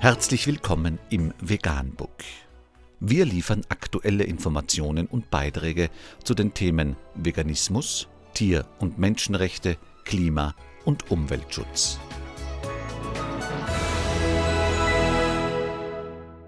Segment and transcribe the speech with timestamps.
[0.00, 2.22] Herzlich willkommen im Veganbook.
[3.00, 5.90] Wir liefern aktuelle Informationen und Beiträge
[6.22, 10.54] zu den Themen Veganismus, Tier- und Menschenrechte, Klima-
[10.84, 11.98] und Umweltschutz.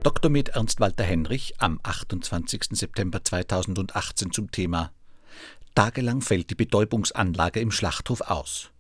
[0.04, 0.30] Dr.
[0.30, 2.66] Med Ernst Walter Henrich am 28.
[2.70, 4.92] September 2018 zum Thema
[5.74, 8.70] Tagelang fällt die Betäubungsanlage im Schlachthof aus.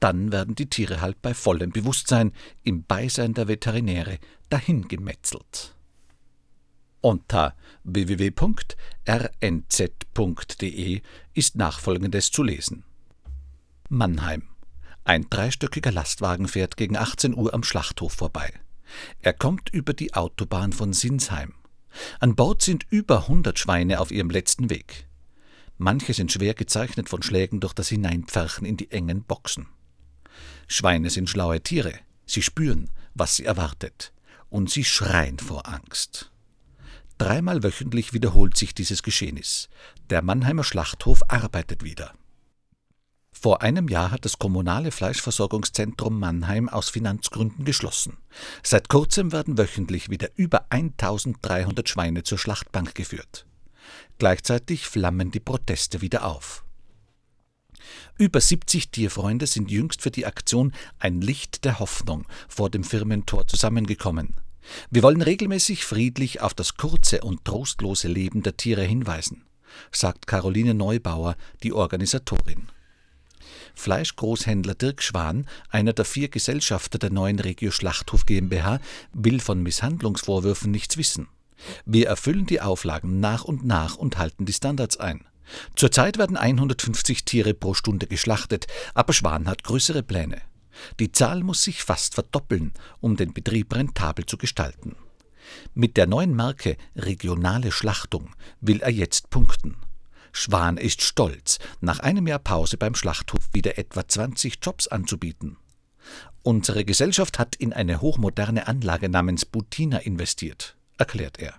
[0.00, 2.32] Dann werden die Tiere halt bei vollem Bewusstsein
[2.62, 4.18] im Beisein der Veterinäre
[4.50, 5.74] dahingemetzelt.
[7.00, 8.62] Unter www.rnz.de
[11.34, 12.84] ist nachfolgendes zu lesen.
[13.88, 14.42] Mannheim.
[15.04, 18.52] Ein dreistöckiger Lastwagen fährt gegen 18 Uhr am Schlachthof vorbei.
[19.20, 21.54] Er kommt über die Autobahn von Sinsheim.
[22.18, 25.06] An Bord sind über 100 Schweine auf ihrem letzten Weg.
[25.78, 29.68] Manche sind schwer gezeichnet von Schlägen durch das Hineinpferchen in die engen Boxen.
[30.66, 31.94] Schweine sind schlaue Tiere,
[32.26, 34.12] sie spüren, was sie erwartet,
[34.50, 36.30] und sie schreien vor Angst.
[37.18, 39.68] Dreimal wöchentlich wiederholt sich dieses Geschehnis.
[40.10, 42.12] Der Mannheimer Schlachthof arbeitet wieder.
[43.32, 48.18] Vor einem Jahr hat das kommunale Fleischversorgungszentrum Mannheim aus Finanzgründen geschlossen.
[48.62, 53.46] Seit kurzem werden wöchentlich wieder über 1300 Schweine zur Schlachtbank geführt.
[54.18, 56.65] Gleichzeitig flammen die Proteste wieder auf.
[58.18, 63.46] Über 70 Tierfreunde sind jüngst für die Aktion Ein Licht der Hoffnung vor dem Firmentor
[63.46, 64.34] zusammengekommen.
[64.90, 69.44] Wir wollen regelmäßig friedlich auf das kurze und trostlose Leben der Tiere hinweisen,
[69.92, 72.68] sagt Caroline Neubauer, die Organisatorin.
[73.74, 78.80] Fleischgroßhändler Dirk Schwan, einer der vier Gesellschafter der neuen Regio Schlachthof GmbH,
[79.12, 81.28] will von Misshandlungsvorwürfen nichts wissen.
[81.84, 85.26] Wir erfüllen die Auflagen nach und nach und halten die Standards ein.
[85.74, 90.42] Zurzeit werden 150 Tiere pro Stunde geschlachtet, aber Schwan hat größere Pläne.
[91.00, 94.96] Die Zahl muss sich fast verdoppeln, um den Betrieb rentabel zu gestalten.
[95.74, 99.76] Mit der neuen Marke Regionale Schlachtung will er jetzt punkten.
[100.32, 105.56] Schwan ist stolz, nach einem Jahr Pause beim Schlachthof wieder etwa 20 Jobs anzubieten.
[106.42, 111.54] Unsere Gesellschaft hat in eine hochmoderne Anlage namens Butina investiert, erklärt er.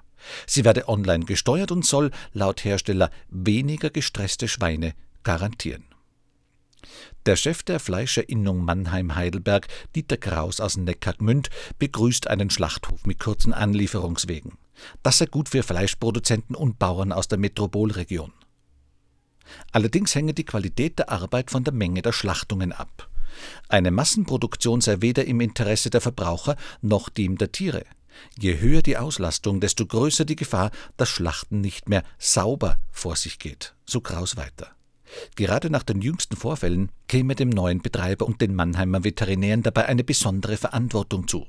[0.46, 5.86] Sie werde online gesteuert und soll, laut Hersteller, weniger gestresste Schweine garantieren.
[7.26, 14.54] Der Chef der Fleischerinnung Mannheim-Heidelberg, Dieter Kraus aus Neckargmünd, begrüßt einen Schlachthof mit kurzen Anlieferungswegen.
[15.04, 18.32] Das sei gut für Fleischproduzenten und Bauern aus der Metropolregion.
[19.72, 23.10] Allerdings hänge die Qualität der Arbeit von der Menge der Schlachtungen ab.
[23.70, 27.84] Eine Massenproduktion sei weder im Interesse der Verbraucher noch dem der Tiere.
[28.38, 33.40] Je höher die Auslastung, desto größer die Gefahr, dass Schlachten nicht mehr sauber vor sich
[33.40, 34.72] geht, so Kraus weiter.
[35.36, 40.04] Gerade nach den jüngsten Vorfällen käme dem neuen Betreiber und den Mannheimer Veterinären dabei eine
[40.04, 41.48] besondere Verantwortung zu.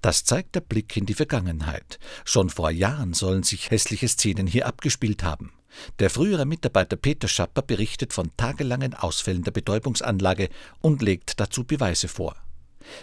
[0.00, 1.98] Das zeigt der Blick in die Vergangenheit.
[2.24, 5.52] Schon vor Jahren sollen sich hässliche Szenen hier abgespielt haben.
[6.00, 10.48] Der frühere Mitarbeiter Peter Schapper berichtet von tagelangen Ausfällen der Betäubungsanlage
[10.80, 12.36] und legt dazu Beweise vor.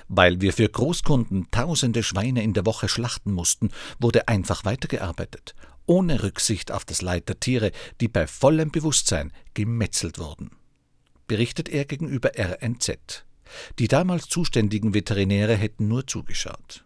[0.07, 3.69] Weil wir für Großkunden tausende Schweine in der Woche schlachten mussten,
[3.99, 10.19] wurde einfach weitergearbeitet, ohne Rücksicht auf das Leid der Tiere, die bei vollem Bewusstsein gemetzelt
[10.19, 10.51] wurden.
[11.27, 13.25] Berichtet er gegenüber RNZ.
[13.79, 16.83] Die damals zuständigen Veterinäre hätten nur zugeschaut.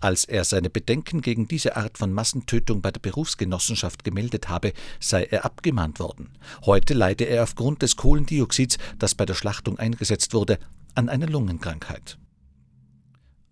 [0.00, 5.24] Als er seine Bedenken gegen diese Art von Massentötung bei der Berufsgenossenschaft gemeldet habe, sei
[5.24, 6.30] er abgemahnt worden.
[6.66, 10.58] Heute leide er aufgrund des Kohlendioxids, das bei der Schlachtung eingesetzt wurde,
[10.94, 12.18] an einer Lungenkrankheit.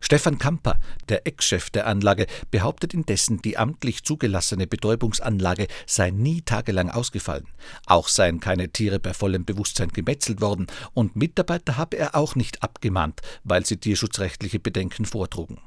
[0.03, 6.91] Stefan Kamper, der Ex-Chef der Anlage, behauptet indessen, die amtlich zugelassene Betäubungsanlage sei nie tagelang
[6.91, 7.47] ausgefallen.
[7.87, 12.63] Auch seien keine Tiere bei vollem Bewusstsein gemetzelt worden und Mitarbeiter habe er auch nicht
[12.63, 15.61] abgemahnt, weil sie tierschutzrechtliche Bedenken vortrugen.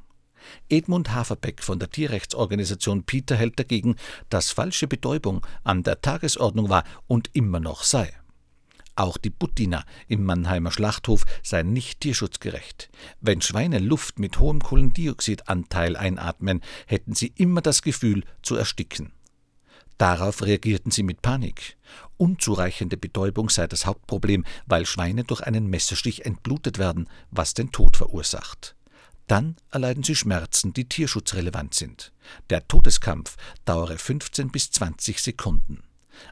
[0.67, 3.95] Edmund Haferbeck von der Tierrechtsorganisation Peter hält dagegen,
[4.29, 8.11] dass falsche Betäubung an der Tagesordnung war und immer noch sei.
[8.95, 12.89] Auch die Butina im Mannheimer Schlachthof sei nicht tierschutzgerecht.
[13.21, 19.11] Wenn Schweine Luft mit hohem Kohlendioxidanteil einatmen, hätten sie immer das Gefühl zu ersticken.
[19.97, 21.77] Darauf reagierten sie mit Panik.
[22.17, 27.97] Unzureichende Betäubung sei das Hauptproblem, weil Schweine durch einen Messerstich entblutet werden, was den Tod
[27.97, 28.75] verursacht.
[29.27, 32.11] Dann erleiden sie Schmerzen, die tierschutzrelevant sind.
[32.49, 35.83] Der Todeskampf dauere 15 bis 20 Sekunden.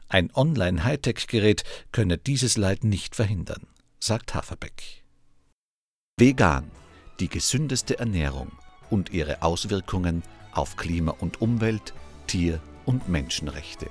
[0.08, 3.66] Ein Online-Hightech-Gerät könne dieses Leid nicht verhindern,
[4.00, 5.02] sagt Haferbeck.
[6.18, 6.70] Vegan,
[7.20, 8.52] die gesündeste Ernährung
[8.90, 11.94] und ihre Auswirkungen auf Klima und Umwelt,
[12.26, 13.88] Tier- und Menschenrechte.